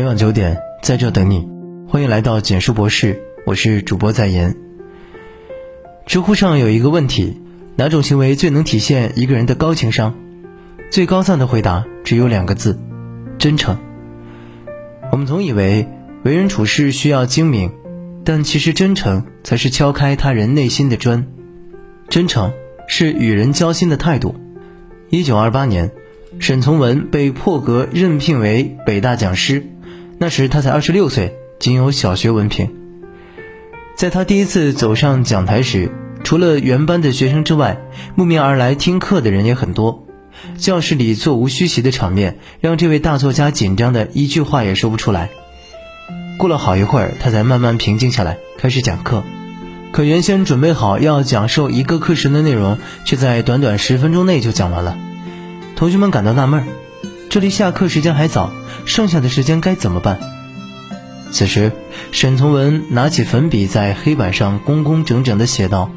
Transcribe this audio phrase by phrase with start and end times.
[0.00, 1.46] 每晚九点，在这等你。
[1.86, 4.56] 欢迎来到简书博士，我是主播在言。
[6.06, 7.38] 知乎上有一个问题：
[7.76, 10.14] 哪种行为最能体现一个人的高情商？
[10.90, 12.80] 最高赞的回答只有两个字：
[13.36, 13.76] 真诚。
[15.12, 15.86] 我们总以为
[16.22, 17.70] 为人处事需要精明，
[18.24, 21.26] 但其实真诚才是敲开他人内心的砖。
[22.08, 22.54] 真诚
[22.88, 24.34] 是与人交心的态度。
[25.10, 25.90] 一九二八年，
[26.38, 29.66] 沈从文被破格任聘为北大讲师。
[30.22, 32.70] 那时他才二十六岁，仅有小学文凭。
[33.96, 35.90] 在他第一次走上讲台时，
[36.22, 37.80] 除了原班的学生之外，
[38.16, 40.06] 慕名而来听课的人也很多。
[40.58, 45.30] 教室里座无虚席的场面，让这位大作家紧张的一句话也说不出来。
[46.36, 49.24] 过了好一会儿，他才慢慢平静下来，开始讲课。
[49.90, 54.98] 可原先准备好要讲授一个课时的内容，却在短短十分钟内就讲完了。
[55.76, 56.62] 同学们感到纳闷。
[57.30, 58.52] 这离下课时间还早，
[58.84, 60.18] 剩下的时间该怎么办？
[61.30, 61.72] 此时，
[62.12, 65.90] 沈从文拿起粉笔，在黑板上工工整整地写道：“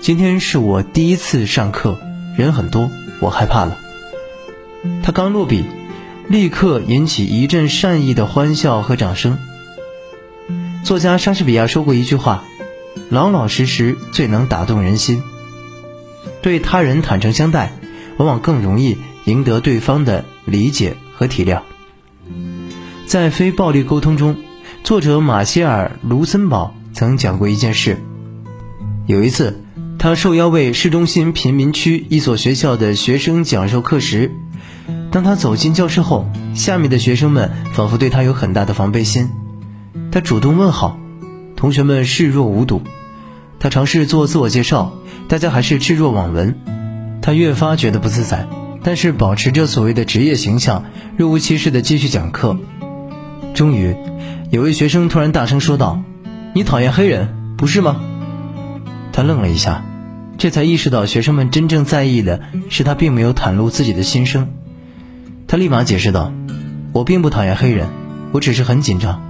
[0.00, 1.98] 今天是我第一次上课，
[2.36, 2.90] 人很多，
[3.20, 3.78] 我害怕了。”
[5.02, 5.64] 他刚落笔，
[6.28, 9.38] 立刻引起一阵善意的欢笑和掌声。
[10.82, 12.44] 作家莎士比亚说过一句话
[13.10, 15.22] ：“老老实实最能打动人心。”
[16.42, 17.72] 对他人坦诚相待，
[18.16, 20.24] 往往更容易赢得对方的。
[20.46, 21.62] 理解和体谅，
[23.06, 24.36] 在非暴力沟通中，
[24.82, 27.98] 作者马歇尔·卢森堡曾讲过一件事。
[29.06, 29.62] 有一次，
[29.98, 34.32] 他受邀为市中心贫民区一所学校的学生讲授课时，
[35.10, 39.30] 当他走进教室后，下面的学生们仿佛对他有很大的防备心。
[40.10, 40.98] 他主动问好，
[41.56, 42.80] 同学们视若无睹；
[43.60, 44.94] 他尝试做自我介绍，
[45.28, 46.58] 大家还是置若罔闻。
[47.20, 48.48] 他越发觉得不自在。
[48.86, 50.84] 但是保持着所谓的职业形象，
[51.16, 52.58] 若无其事地继续讲课。
[53.54, 53.96] 终于，
[54.50, 56.02] 有位学生突然大声说道
[56.54, 58.00] ：“你讨厌黑人，不是吗？”
[59.12, 59.84] 他愣了一下，
[60.36, 64.48] 这才意识到学生们真正在意的是他并没有袒露自己的心声。
[65.46, 66.32] 他立马解释道
[66.92, 67.88] ：“我并不讨厌黑人，
[68.32, 69.22] 我只是很紧张，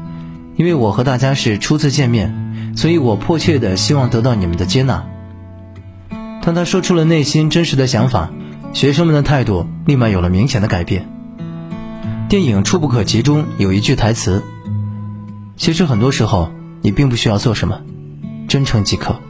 [0.56, 5.04] 因为我和大家是初次见面，所以我迫切的希望得到你们的接纳。”
[6.42, 8.30] 当他说出了内心真实的想法。
[8.72, 11.08] 学生们的态度立马有了明显的改变。
[12.34, 14.42] 电影《触不可及》中有一句台词
[15.56, 16.50] ：“其实很多时候，
[16.82, 17.80] 你并不需要做什么，
[18.48, 19.20] 真诚即可。”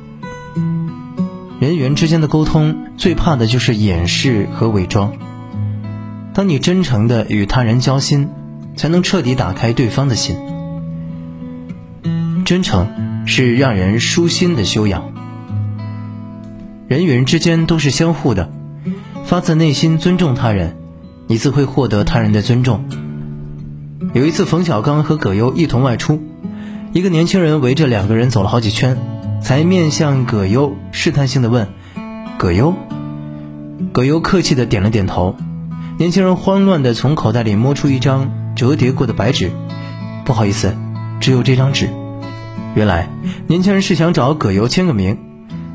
[1.61, 5.13] 人与人之间的沟通最怕的就是掩饰和伪装。
[6.33, 8.31] 当你真诚的与他人交心，
[8.75, 10.39] 才能彻底打开对方的心。
[12.47, 15.13] 真诚是让人舒心的修养。
[16.89, 18.51] 人与人之间都是相互的。
[19.27, 20.79] 发自内心尊重他人，
[21.27, 22.85] 你自会获得他人的尊重。
[24.13, 26.23] 有一次，冯小刚和葛优一同外出，
[26.93, 28.99] 一个年轻人围着两个人走了好几圈，
[29.43, 31.69] 才面向葛优试探性的问
[32.39, 32.75] ：“葛优。”
[33.93, 35.37] 葛优客气的点了点头。
[35.99, 39.51] 年轻人慌乱的从口袋里摸出一张折叠过的白纸
[40.25, 40.77] ：“不好意思，
[41.21, 41.89] 只有这张纸。”
[42.75, 43.09] 原来，
[43.47, 45.19] 年轻人是想找葛优签个名。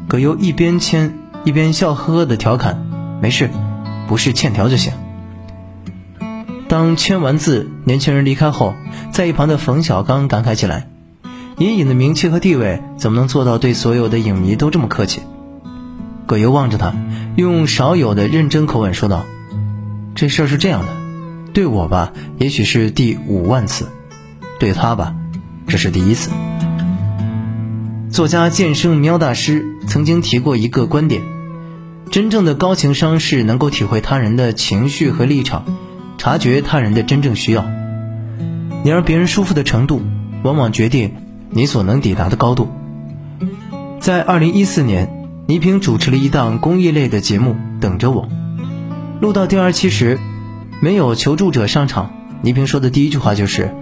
[0.07, 2.85] 葛优一边签一边笑呵呵的调侃。
[3.21, 3.49] 没事，
[4.07, 4.93] 不是欠条就行。
[6.69, 8.75] 当签完字，年轻人离开后，
[9.11, 10.87] 在一旁的冯小刚感慨起来
[11.57, 15.21] ：“隐隐的名气和地位，怎么能做到对所有的影迷都这么客气？”
[16.27, 16.93] 葛优望着他，
[17.35, 19.25] 用少有的认真口吻说道
[20.13, 20.89] ：“这事儿是这样的，
[21.53, 23.85] 对我吧，也许是第五万次；
[24.59, 25.15] 对他吧，
[25.65, 26.29] 这是第一次。”
[28.13, 31.23] 作家剑圣喵大师曾经提过一个观点。
[32.11, 35.65] 真正的高情商是能够体会他人的情绪和立场，
[36.19, 37.65] 察觉他人的真正需要。
[38.83, 40.01] 你让别人舒服的程度，
[40.43, 41.13] 往往决定
[41.49, 42.69] 你所能抵达的高度。
[44.01, 48.23] 在二零一四年，倪萍主持了一档公益类的节目《等着我》，
[49.21, 50.19] 录到第二期时，
[50.81, 53.73] 没有求助者上场，倪萍说的第一句话就是：“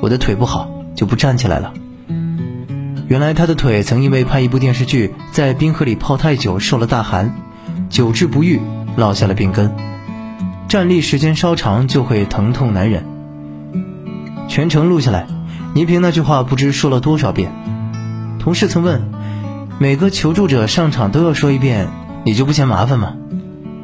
[0.00, 1.74] 我的腿不好，就不站起来了。”
[3.06, 7.34] 原来她的腿曾因为拍一部电视剧，在冰河里泡太久，受了大寒。
[7.90, 8.58] 久治不愈，
[8.96, 9.91] 落下了病根。
[10.72, 13.04] 站立时间稍长，就会疼痛难忍。
[14.48, 15.26] 全程录下来，
[15.74, 17.52] 倪萍那句话不知说了多少遍。
[18.38, 19.02] 同事曾问：
[19.78, 21.88] 每个求助者上场都要说一遍，
[22.24, 23.12] 你就不嫌麻烦吗？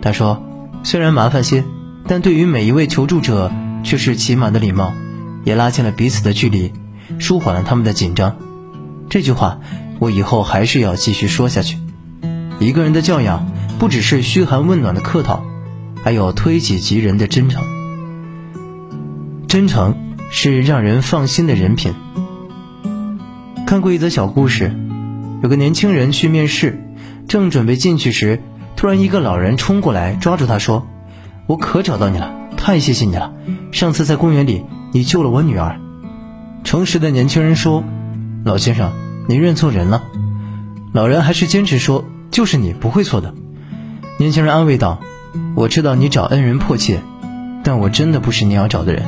[0.00, 0.42] 他说：
[0.82, 1.62] 虽然麻烦些，
[2.06, 3.52] 但对于每一位求助者
[3.84, 4.94] 却是起码的礼貌，
[5.44, 6.72] 也拉近了彼此的距离，
[7.18, 8.36] 舒缓了他们的紧张。
[9.10, 9.58] 这句话，
[9.98, 11.76] 我以后还是要继续说下去。
[12.58, 13.46] 一个人的教养。
[13.78, 15.44] 不只是嘘寒问暖的客套，
[16.08, 17.62] 还有推己及人的真诚。
[19.46, 21.92] 真诚是让人放心的人品。
[23.66, 24.74] 看过一则小故事，
[25.42, 26.82] 有个年轻人去面试，
[27.28, 28.40] 正准备进去时，
[28.74, 30.86] 突然一个老人冲过来抓住他说
[31.46, 33.34] ：“我可找到你了，太谢谢你了！
[33.70, 35.78] 上次在公园里，你救了我女儿。”
[36.64, 37.84] 诚实的年轻人说
[38.46, 38.92] ：“老先生，
[39.28, 40.04] 您认错人了。”
[40.94, 43.34] 老人还是坚持说：“就是你，不会错的。”
[44.16, 45.02] 年轻人安慰道
[45.54, 47.00] ：“我知道你找恩人迫切，
[47.64, 49.04] 但我真的不是你要找的人，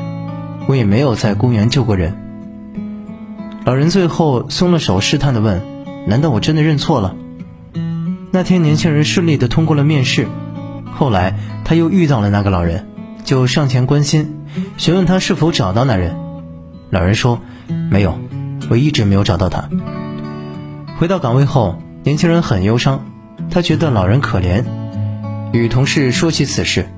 [0.67, 2.17] 我也没有在公园救过人。”
[3.64, 5.61] 老人最后松了手，试探地问
[6.08, 7.14] ：“难道我真的认错了？”
[8.32, 10.28] 那天，年轻人顺利地通过了面试。
[10.93, 12.87] 后来，他又遇到了那个老人，
[13.25, 14.37] 就上前关心，
[14.76, 16.16] 询问他是否找到那人。
[16.90, 17.40] 老人说
[17.90, 18.19] ：“没有，
[18.69, 19.69] 我一直没有找到他。”
[20.99, 23.05] 回到岗位后，年轻人很忧伤，
[23.50, 24.64] 他觉得老人可怜，
[25.52, 26.88] 与同事说起此事。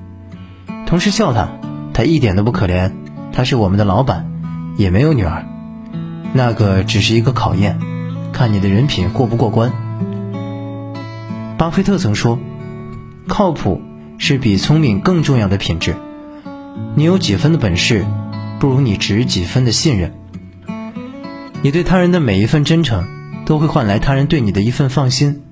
[0.87, 1.49] 同事笑他
[1.95, 2.93] ：“他一点都不可怜，
[3.33, 4.31] 他是我们的老板，
[4.77, 5.47] 也没有女儿。”
[6.35, 7.79] 那个只是一个考验，
[8.33, 9.73] 看你的人品过不过关。
[11.57, 12.39] 巴菲特曾说
[13.29, 13.81] ：“靠谱
[14.19, 15.95] 是比聪明更重要的品质。
[16.95, 18.05] 你有几分的本事，
[18.59, 20.13] 不如你值几分的信任。
[21.63, 23.05] 你对他人的每一份真诚，
[23.47, 25.43] 都会换来他人对你的一份放心。”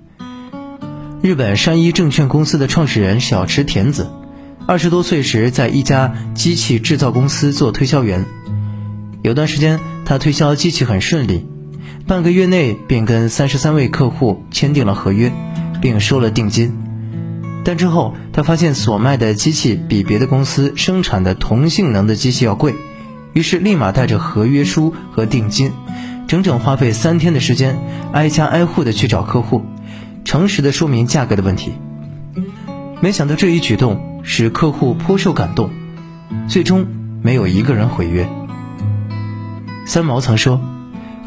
[1.22, 4.10] 日本山一证券公司的创始人小池田子，
[4.66, 8.24] 二十多岁时在一家机器制造公司做推销员，
[9.22, 9.78] 有段时间。
[10.06, 11.46] 他推销机器很顺利，
[12.06, 15.30] 半个月内便跟三十三位客户签订了合约，
[15.82, 16.74] 并收了定金。
[17.64, 22.74] 但之后他发现所卖的机器比别的公司生产的同性能的机器要贵，
[23.34, 25.70] 于是立马带着合约书和定金，
[26.26, 27.78] 整整花费三天的时间，
[28.12, 29.62] 挨家挨户的去找客户，
[30.24, 31.72] 诚实的说明价格的问题。
[33.00, 35.70] 没想到这一举动使客户颇受感动，
[36.48, 36.86] 最终
[37.22, 38.28] 没有一个人毁约。
[39.86, 40.60] 三毛曾说：“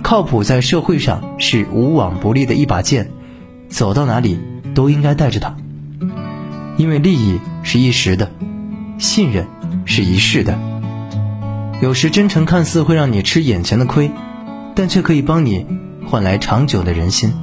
[0.03, 3.11] 靠谱在社会上是无往不利的一把剑，
[3.67, 4.39] 走到哪里
[4.73, 5.55] 都应该带着它。
[6.77, 8.31] 因为利益是一时的，
[8.97, 9.47] 信任
[9.85, 10.57] 是一世的。
[11.81, 14.11] 有时真诚看似会让你吃眼前的亏，
[14.75, 15.65] 但却可以帮你
[16.05, 17.33] 换来长久的人心。”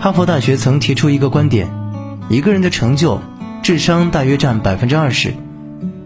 [0.00, 1.68] 哈佛大学曾提出一个观点：
[2.28, 3.20] 一个人的成就，
[3.62, 5.34] 智商大约占百分之二十，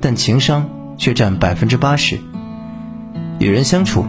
[0.01, 0.67] 但情商
[0.97, 2.19] 却占百分之八十。
[3.39, 4.07] 与人相处，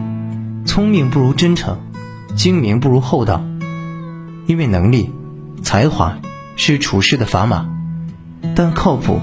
[0.64, 1.78] 聪明不如真诚，
[2.34, 3.44] 精明不如厚道。
[4.46, 5.10] 因为能力、
[5.62, 6.18] 才华
[6.56, 7.68] 是处事的砝码，
[8.54, 9.20] 但靠谱、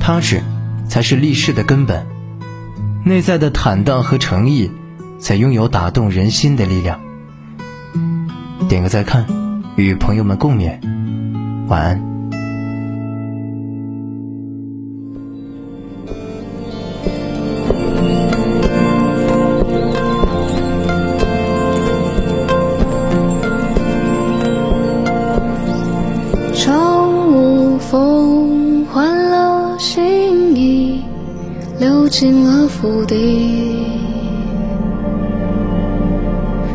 [0.00, 0.42] 踏实
[0.88, 2.06] 才是立世的根本。
[3.04, 4.70] 内在的坦荡和诚意，
[5.18, 6.98] 才拥有打动人心的力量。
[8.68, 9.26] 点个再看，
[9.78, 10.76] 与朋友们共勉，
[11.68, 12.02] 晚安。
[26.52, 31.04] 窗无风，换了新衣，
[31.78, 33.86] 流进了腹地。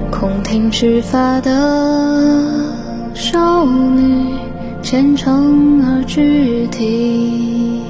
[0.10, 2.63] 空庭只发的。
[3.34, 4.28] 少女，
[4.84, 7.82] 虔诚而具体，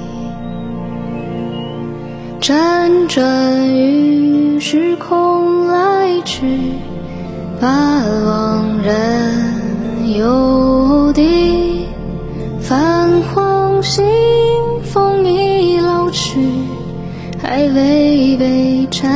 [2.40, 6.46] 辗转于时空来去，
[7.60, 7.68] 把
[8.24, 11.88] 往人游地，
[12.58, 14.02] 泛黄信
[14.82, 16.40] 封已老去。
[17.42, 19.10] 还未被拆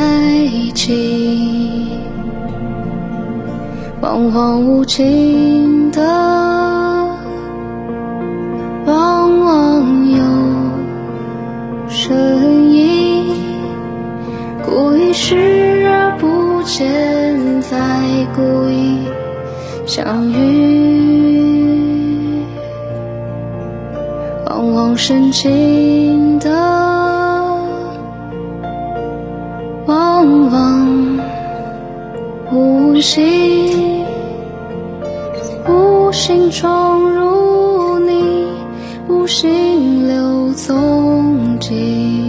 [0.75, 1.87] 起，
[3.99, 5.68] 惶惶无情
[5.99, 6.05] 的，
[8.85, 10.17] 往往有
[11.89, 13.33] 深意。
[14.65, 17.77] 故意视而不见，再
[18.33, 18.99] 故意
[19.85, 20.37] 相遇，
[24.45, 26.49] 往往深情的。
[29.85, 31.19] 往往
[32.51, 33.68] 无心，
[36.09, 38.47] 无心闯入你，
[39.07, 42.28] 无心留踪迹。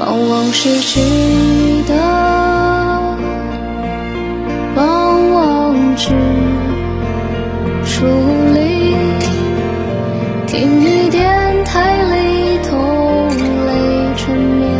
[0.00, 0.98] 往往失去
[1.86, 1.94] 的，
[4.74, 6.08] 往往只
[7.84, 8.06] 疏
[8.54, 8.96] 离。
[10.46, 13.72] 听雨电台里同泪
[14.16, 14.70] 缠绵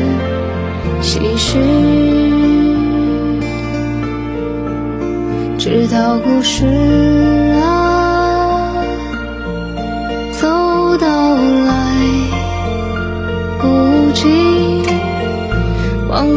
[1.02, 1.58] 唏嘘，
[5.58, 6.64] 直到故事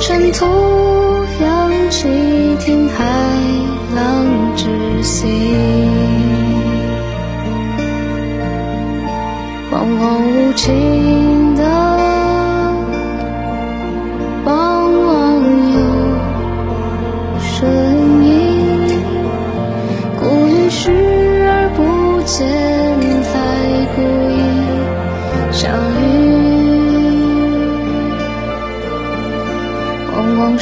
[0.05, 0.45] 尘土
[1.41, 2.09] 扬起，
[2.59, 3.05] 听海
[3.95, 4.25] 浪
[4.57, 4.67] 窒
[5.01, 5.25] 息。
[9.71, 11.22] 往往无情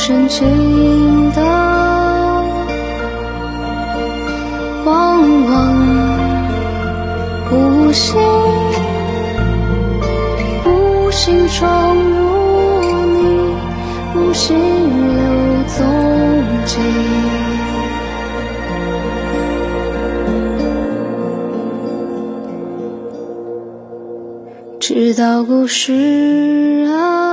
[0.03, 1.39] 深情的，
[4.83, 5.51] 往往
[7.51, 8.19] 无心。
[10.65, 13.55] 无心闯入你，
[14.15, 15.21] 无心留
[15.67, 15.85] 踪
[16.65, 16.79] 迹，
[24.79, 27.30] 直到故事啊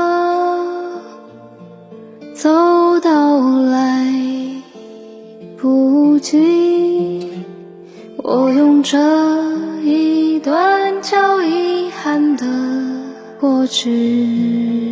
[2.38, 4.06] 走到来
[5.56, 7.28] 不及，
[8.18, 8.96] 我用这
[9.82, 12.46] 一段叫遗憾的。
[13.40, 14.87] 过去。